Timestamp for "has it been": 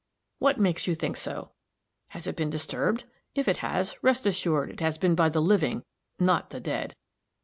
2.07-2.49